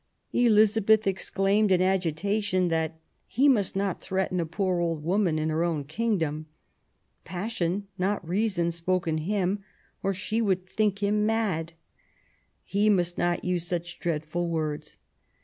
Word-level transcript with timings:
Elizabeth 0.33 1.05
exclaimed 1.05 1.71
in 1.71 1.79
agitation 1.79 2.69
that'' 2.69 2.99
he 3.37 3.47
must 3.47 3.75
not 3.75 4.01
threaten 4.01 4.39
a 4.39 4.47
poor 4.47 4.79
old 4.79 5.03
woman 5.03 5.37
in 5.37 5.49
her 5.49 5.63
own 5.63 5.83
kingdom. 5.83 6.47
Passion, 7.23 7.87
not 7.99 8.27
reason, 8.27 8.71
spoke 8.71 9.07
in 9.07 9.19
him, 9.19 9.63
or 10.01 10.15
she 10.15 10.41
would 10.41 10.65
think 10.65 11.03
him 11.03 11.23
mad. 11.27 11.73
He 12.63 12.89
must 12.89 13.19
not 13.19 13.43
use 13.45 13.67
such 13.67 13.99
dreadful 13.99 14.47
words. 14.47 14.97